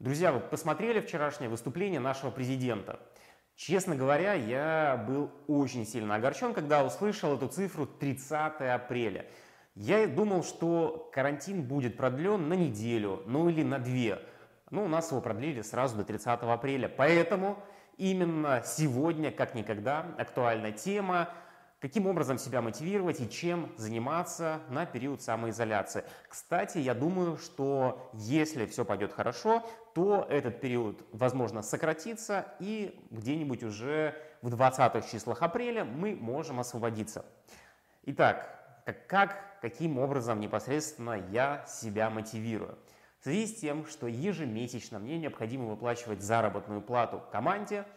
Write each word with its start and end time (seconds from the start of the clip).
Друзья, 0.00 0.30
вы 0.30 0.38
посмотрели 0.38 1.00
вчерашнее 1.00 1.50
выступление 1.50 1.98
нашего 1.98 2.30
президента? 2.30 3.00
Честно 3.56 3.96
говоря, 3.96 4.32
я 4.34 5.04
был 5.08 5.32
очень 5.48 5.84
сильно 5.84 6.14
огорчен, 6.14 6.54
когда 6.54 6.84
услышал 6.84 7.34
эту 7.34 7.48
цифру 7.48 7.84
30 7.84 8.60
апреля. 8.60 9.26
Я 9.74 10.06
думал, 10.06 10.44
что 10.44 11.10
карантин 11.12 11.64
будет 11.64 11.96
продлен 11.96 12.48
на 12.48 12.54
неделю, 12.54 13.24
ну 13.26 13.48
или 13.48 13.64
на 13.64 13.80
две. 13.80 14.20
Ну, 14.70 14.84
у 14.84 14.88
нас 14.88 15.10
его 15.10 15.20
продлили 15.20 15.62
сразу 15.62 15.96
до 15.96 16.04
30 16.04 16.42
апреля. 16.42 16.88
Поэтому 16.88 17.58
именно 17.96 18.62
сегодня, 18.64 19.32
как 19.32 19.56
никогда, 19.56 20.06
актуальная 20.16 20.70
тема 20.70 21.28
каким 21.80 22.06
образом 22.06 22.38
себя 22.38 22.60
мотивировать 22.60 23.20
и 23.20 23.30
чем 23.30 23.72
заниматься 23.76 24.60
на 24.68 24.84
период 24.84 25.22
самоизоляции. 25.22 26.04
Кстати, 26.28 26.78
я 26.78 26.94
думаю, 26.94 27.38
что 27.38 28.10
если 28.14 28.66
все 28.66 28.84
пойдет 28.84 29.12
хорошо, 29.12 29.64
то 29.94 30.26
этот 30.28 30.60
период, 30.60 31.04
возможно, 31.12 31.62
сократится 31.62 32.46
и 32.58 32.98
где-нибудь 33.10 33.62
уже 33.62 34.14
в 34.42 34.50
20 34.50 35.10
числах 35.10 35.42
апреля 35.42 35.84
мы 35.84 36.16
можем 36.16 36.58
освободиться. 36.60 37.24
Итак, 38.04 38.82
как, 38.84 39.06
как, 39.06 39.60
каким 39.60 39.98
образом 39.98 40.40
непосредственно 40.40 41.22
я 41.30 41.64
себя 41.66 42.10
мотивирую? 42.10 42.76
В 43.20 43.24
связи 43.24 43.46
с 43.46 43.60
тем, 43.60 43.84
что 43.86 44.06
ежемесячно 44.06 44.98
мне 44.98 45.18
необходимо 45.18 45.66
выплачивать 45.66 46.22
заработную 46.22 46.80
плату 46.80 47.22
команде– 47.30 47.84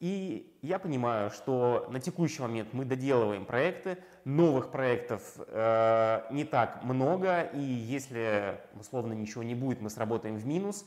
и 0.00 0.58
я 0.60 0.78
понимаю, 0.78 1.30
что 1.30 1.86
на 1.90 2.00
текущий 2.00 2.42
момент 2.42 2.72
мы 2.72 2.84
доделываем 2.84 3.46
проекты, 3.46 3.98
новых 4.24 4.70
проектов 4.70 5.22
э, 5.38 6.22
не 6.30 6.44
так 6.44 6.82
много, 6.84 7.42
и 7.42 7.60
если 7.60 8.60
условно 8.78 9.14
ничего 9.14 9.42
не 9.42 9.54
будет, 9.54 9.80
мы 9.80 9.88
сработаем 9.88 10.36
в 10.36 10.46
минус. 10.46 10.86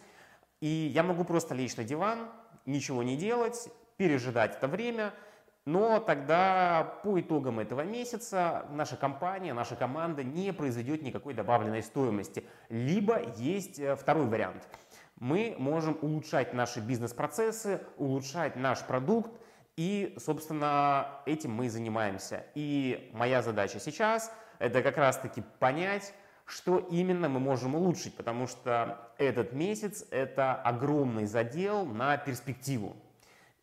И 0.61 0.67
я 0.67 1.03
могу 1.03 1.23
просто 1.23 1.55
лечь 1.55 1.75
на 1.77 1.83
диван, 1.83 2.27
ничего 2.65 3.01
не 3.01 3.17
делать, 3.17 3.69
пережидать 3.97 4.57
это 4.57 4.67
время, 4.67 5.13
но 5.65 5.99
тогда 5.99 6.99
по 7.03 7.19
итогам 7.19 7.59
этого 7.59 7.81
месяца 7.81 8.65
наша 8.71 8.95
компания, 8.95 9.53
наша 9.53 9.75
команда 9.75 10.23
не 10.23 10.53
произведет 10.53 11.01
никакой 11.01 11.33
добавленной 11.33 11.81
стоимости. 11.81 12.43
Либо 12.69 13.21
есть 13.37 13.79
э, 13.79 13.95
второй 13.95 14.27
вариант– 14.27 14.67
мы 15.19 15.55
можем 15.57 15.97
улучшать 16.01 16.53
наши 16.53 16.79
бизнес-процессы, 16.79 17.81
улучшать 17.97 18.55
наш 18.55 18.81
продукт, 18.81 19.31
и, 19.75 20.15
собственно, 20.17 21.21
этим 21.25 21.51
мы 21.51 21.67
и 21.67 21.69
занимаемся. 21.69 22.45
И 22.55 23.09
моя 23.13 23.41
задача 23.41 23.79
сейчас– 23.79 24.31
это 24.59 24.81
как 24.81 24.97
раз-таки 24.97 25.43
понять, 25.59 26.13
что 26.45 26.79
именно 26.79 27.29
мы 27.29 27.39
можем 27.39 27.75
улучшить, 27.75 28.15
потому 28.15 28.47
что 28.47 29.11
этот 29.17 29.53
месяц– 29.53 30.05
это 30.11 30.55
огромный 30.55 31.25
задел 31.25 31.85
на 31.85 32.17
перспективу. 32.17 32.95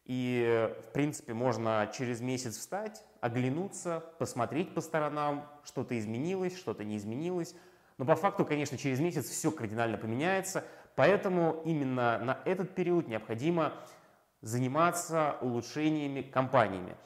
И, 0.05 0.73
в 0.87 0.93
принципе, 0.93 1.35
можно 1.35 1.91
через 1.93 2.21
месяц 2.21 2.57
встать, 2.57 3.03
оглянуться, 3.21 4.05
посмотреть 4.19 4.73
по 4.73 4.81
сторонам, 4.81 5.51
что-то 5.65 5.99
изменилось, 5.99 6.57
что-то 6.57 6.85
не 6.85 6.97
изменилось. 6.97 7.57
Но 7.99 8.05
по 8.05 8.15
факту, 8.15 8.45
конечно, 8.45 8.79
через 8.79 9.01
месяц 9.01 9.29
все 9.29 9.51
кардинально 9.51 9.99
поменяется, 9.99 10.65
Поэтому 10.97 11.63
именно 11.65 12.19
на 12.19 12.39
этот 12.45 12.75
период 12.75 13.07
необходимо 13.07 13.75
заниматься 14.41 15.37
улучшениями 15.43 16.23
компаниями. 16.23 16.97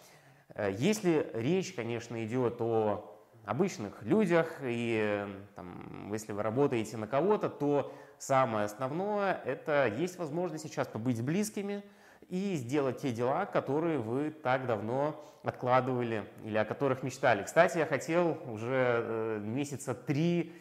Э, 0.55 0.72
если 0.72 1.30
речь, 1.34 1.74
конечно, 1.74 2.24
идет 2.24 2.61
о 2.61 3.06
обычных 3.44 4.02
людях, 4.02 4.58
и 4.62 5.27
там, 5.56 6.12
если 6.12 6.33
вы 6.33 6.42
работаете 6.42 6.96
на 6.96 7.08
кого-то, 7.08 7.48
то 7.48 7.92
самое 8.18 8.66
основное– 8.66 9.41
это 9.44 9.88
есть 9.88 10.18
возможность 10.18 10.64
сейчас 10.64 10.86
побыть 10.86 11.18
с 11.18 11.20
близкими 11.20 11.83
и 12.28 12.55
сделать 12.55 12.98
те 12.98 13.11
дела, 13.11 13.44
которые 13.44 13.98
вы 13.98 14.30
так 14.30 14.66
давно 14.66 15.20
откладывали 15.42 16.24
или 16.44 16.56
о 16.58 16.64
которых 16.64 17.02
мечтали. 17.02 17.42
Кстати, 17.42 17.79
я 17.79 17.86
хотел 17.86 18.39
уже 18.46 19.02
э, 19.02 19.40
месяца 19.42 19.95
три 19.95 20.52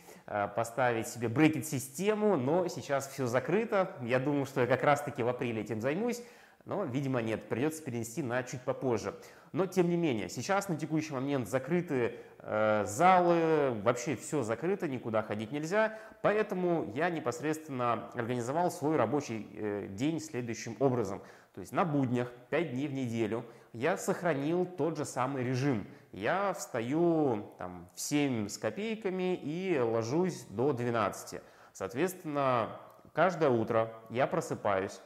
поставить 0.56 1.08
себе 1.08 1.28
брекет-систему, 1.28 2.38
но 2.38 2.68
сейчас 2.68 3.08
все 3.08 3.26
закрыто. 3.26 3.92
Я 4.02 4.20
думаю, 4.20 4.46
что 4.46 4.62
я 4.62 4.68
как 4.68 4.84
раз-таки 4.84 5.24
в 5.24 5.28
апреле 5.28 5.62
этим 5.62 5.82
займусь, 5.82 6.22
но, 6.70 6.86
видимо, 6.86 7.22
нет, 7.22 7.50
придется 7.50 7.84
перенести 7.84 8.24
на 8.24 8.44
чуть 8.44 8.62
попозже. 8.62 9.14
Но, 9.52 9.66
тем 9.66 9.90
не 9.90 9.98
менее, 9.98 10.30
сейчас 10.30 10.70
на 10.70 10.78
текущий 10.78 11.12
момент 11.12 11.50
закрыты 11.50 12.16
э, 12.38 12.86
залы, 12.86 13.72
вообще 13.82 14.16
все 14.16 14.44
закрыто, 14.44 14.88
никуда 14.88 15.24
ходить 15.24 15.52
нельзя, 15.52 15.98
поэтому 16.22 16.92
я 16.96 17.10
непосредственно 17.10 18.10
организовал 18.14 18.72
свой 18.72 18.96
рабочий 18.96 19.48
э, 19.52 19.88
день 19.90 20.22
следующим 20.22 20.78
образом. 20.80 21.22
То 21.56 21.62
есть 21.62 21.74
на 21.74 21.84
буднях 21.84 22.32
5 22.52 22.72
дней 22.72 22.88
в 22.88 22.94
неделю 22.94 23.44
я 23.74 23.98
сохранил 23.98 24.66
тот 24.66 24.96
же 24.96 25.04
самый 25.04 25.44
режим– 25.44 25.86
я 26.12 26.54
встаю 26.54 27.54
там, 27.58 27.88
в 27.94 28.00
7 28.00 28.50
с 28.50 28.58
копейками 28.58 29.36
и 29.36 29.80
ложусь 29.80 30.46
до 30.50 30.74
12. 30.74 31.42
Соответственно, 31.72 32.70
каждое 33.14 33.50
утро 33.50 33.94
я 34.10 34.26
просыпаюсь 34.26 35.00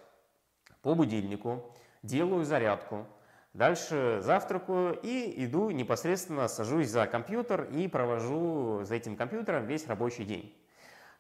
по 0.84 0.94
будильнику, 0.94 1.74
делаю 2.04 2.46
зарядку, 2.46 3.08
дальше 3.54 4.20
завтракаю 4.22 5.00
и 5.02 5.44
иду 5.46 5.72
непосредственно, 5.72 6.48
сажусь 6.48 6.90
за 6.90 7.08
компьютер 7.08 7.64
и 7.64 7.88
провожу 7.88 8.84
за 8.84 8.94
этим 8.94 9.16
компьютером 9.16 9.66
весь 9.66 9.88
рабочий 9.88 10.26
день. 10.26 10.56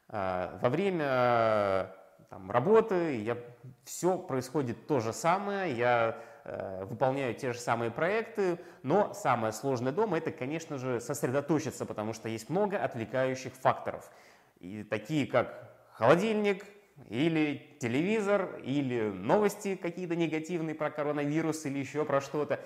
А, 0.09 0.59
во 0.61 0.69
время 0.69 1.91
там, 2.29 2.51
работы 2.51 3.19
я, 3.23 3.37
все 3.83 4.19
происходит 4.19 4.85
то 4.85 4.99
же 4.99 5.11
самое, 5.11 5.75
я 5.75 6.21
Э, 6.45 6.83
выполняют 6.83 7.37
те 7.37 7.53
же 7.53 7.59
самые 7.59 7.89
проекты, 7.89 8.59
но 8.81 9.13
самое 9.13 9.53
сложное 9.53 9.93
дома 9.93 10.17
это, 10.17 10.29
конечно 10.29 10.77
же, 10.77 10.99
сосредоточиться, 10.99 11.85
потому 11.85 12.11
что 12.11 12.27
есть 12.27 12.49
много 12.49 12.83
отвлекающих 12.83 13.53
факторов, 13.53 14.11
и 14.59 14.83
такие 14.83 15.25
как 15.25 15.73
холодильник, 15.93 16.65
или 17.09 17.75
телевизор, 17.79 18.59
или 18.63 19.09
новости 19.09 19.75
какие-то 19.75 20.15
негативные 20.15 20.75
про 20.75 20.89
коронавирус 20.89 21.65
или 21.65 21.79
еще 21.79 22.05
про 22.05 22.21
что-то. 22.21 22.59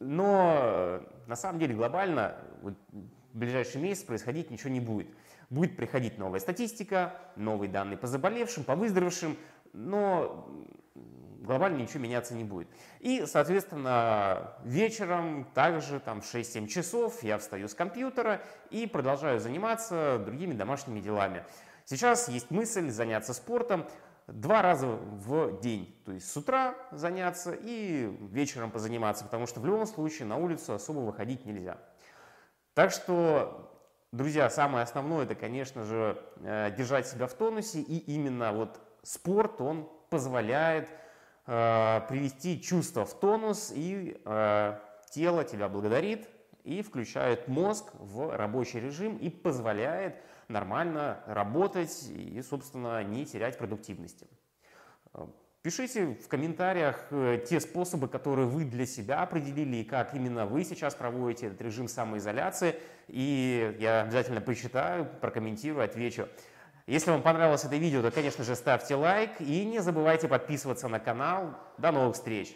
Но 0.00 0.58
э, 0.60 1.00
на 1.26 1.36
самом 1.36 1.58
деле 1.58 1.74
глобально 1.74 2.36
в 2.62 2.74
ближайший 3.32 3.80
месяц 3.80 4.04
происходить 4.04 4.50
ничего 4.50 4.70
не 4.70 4.80
будет. 4.80 5.08
Будет 5.50 5.76
приходить 5.76 6.18
новая 6.18 6.40
статистика, 6.40 7.14
новые 7.36 7.70
данные 7.70 7.98
по 7.98 8.06
заболевшим, 8.06 8.64
по 8.64 8.74
выздоровевшим, 8.74 9.36
но 9.72 10.48
глобально 11.44 11.82
ничего 11.82 12.00
меняться 12.00 12.34
не 12.34 12.44
будет. 12.44 12.68
И, 13.00 13.24
соответственно, 13.26 14.54
вечером 14.64 15.46
также 15.54 16.00
там 16.00 16.20
в 16.20 16.34
6-7 16.34 16.66
часов 16.66 17.22
я 17.22 17.38
встаю 17.38 17.68
с 17.68 17.74
компьютера 17.74 18.42
и 18.70 18.86
продолжаю 18.86 19.38
заниматься 19.40 20.20
другими 20.24 20.54
домашними 20.54 21.00
делами. 21.00 21.44
Сейчас 21.84 22.28
есть 22.28 22.50
мысль 22.50 22.90
заняться 22.90 23.34
спортом 23.34 23.86
два 24.26 24.62
раза 24.62 24.86
в 24.86 25.60
день. 25.60 25.94
То 26.04 26.12
есть 26.12 26.30
с 26.30 26.36
утра 26.36 26.74
заняться 26.92 27.52
и 27.52 28.06
вечером 28.30 28.70
позаниматься, 28.70 29.24
потому 29.24 29.46
что 29.46 29.60
в 29.60 29.66
любом 29.66 29.86
случае 29.86 30.26
на 30.26 30.36
улицу 30.36 30.74
особо 30.74 31.00
выходить 31.00 31.44
нельзя. 31.44 31.78
Так 32.72 32.90
что, 32.90 33.70
друзья, 34.12 34.48
самое 34.50 34.82
основное 34.82 35.24
это, 35.24 35.34
конечно 35.34 35.84
же, 35.84 36.18
э, 36.42 36.74
держать 36.76 37.06
себя 37.06 37.26
в 37.26 37.34
тонусе, 37.34 37.80
и 37.80 37.98
именно 38.14 38.52
вот 38.52 38.80
спорт, 39.02 39.60
он 39.60 39.88
позволяет 40.08 40.88
Э, 41.46 42.00
привести 42.08 42.62
чувство 42.62 43.04
в 43.04 43.12
тонус, 43.20 43.70
и 43.74 44.18
э, 44.24 44.78
тело 45.10 45.44
тебя 45.44 45.68
благодарит 45.68 46.26
и 46.62 46.80
включает 46.80 47.48
мозг 47.48 47.84
в 47.92 48.34
рабочий 48.34 48.80
режим 48.80 49.18
и 49.18 49.28
позволяет 49.28 50.16
нормально 50.48 51.22
работать 51.26 52.08
и, 52.08 52.40
собственно, 52.42 53.02
не 53.02 53.26
терять 53.26 53.58
продуктивности. 53.58 54.26
Э, 55.14 55.26
пишите 55.62 56.14
в 56.14 56.28
комментариях 56.28 57.08
те 57.48 57.60
способы, 57.60 58.08
которые 58.08 58.46
вы 58.46 58.64
для 58.64 58.86
себя 58.86 59.22
определили 59.22 59.76
и 59.76 59.84
как 59.84 60.14
именно 60.14 60.46
вы 60.46 60.64
сейчас 60.64 60.94
проводите 60.94 61.46
этот 61.46 61.60
режим 61.62 61.88
самоизоляции. 61.88 62.76
И 63.08 63.76
я 63.80 64.02
обязательно 64.02 64.40
почитаю, 64.40 65.06
прокомментирую, 65.20 65.84
отвечу. 65.84 66.28
Если 66.86 67.10
вам 67.10 67.22
понравилось 67.22 67.64
это 67.64 67.76
видео, 67.76 68.02
то, 68.02 68.10
конечно 68.10 68.44
же, 68.44 68.54
ставьте 68.54 68.94
лайк 68.94 69.40
и 69.40 69.64
не 69.64 69.80
забывайте 69.80 70.28
подписываться 70.28 70.88
на 70.88 71.00
канал. 71.00 71.54
До 71.78 71.92
новых 71.92 72.14
встреч! 72.14 72.54